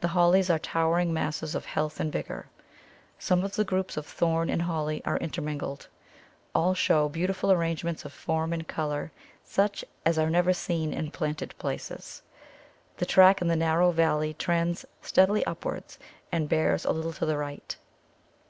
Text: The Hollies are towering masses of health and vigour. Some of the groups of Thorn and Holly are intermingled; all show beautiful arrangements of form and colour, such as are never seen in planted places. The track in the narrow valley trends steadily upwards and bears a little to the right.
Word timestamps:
The 0.00 0.08
Hollies 0.16 0.48
are 0.48 0.58
towering 0.58 1.12
masses 1.12 1.54
of 1.54 1.66
health 1.66 2.00
and 2.00 2.10
vigour. 2.10 2.46
Some 3.18 3.44
of 3.44 3.56
the 3.56 3.62
groups 3.62 3.98
of 3.98 4.06
Thorn 4.06 4.48
and 4.48 4.62
Holly 4.62 5.02
are 5.04 5.18
intermingled; 5.18 5.86
all 6.54 6.72
show 6.72 7.10
beautiful 7.10 7.52
arrangements 7.52 8.06
of 8.06 8.12
form 8.14 8.54
and 8.54 8.66
colour, 8.66 9.12
such 9.44 9.84
as 10.06 10.18
are 10.18 10.30
never 10.30 10.54
seen 10.54 10.94
in 10.94 11.10
planted 11.10 11.54
places. 11.58 12.22
The 12.96 13.04
track 13.04 13.42
in 13.42 13.48
the 13.48 13.54
narrow 13.54 13.90
valley 13.90 14.32
trends 14.32 14.86
steadily 15.02 15.44
upwards 15.44 15.98
and 16.32 16.48
bears 16.48 16.86
a 16.86 16.92
little 16.92 17.12
to 17.12 17.26
the 17.26 17.36
right. 17.36 17.76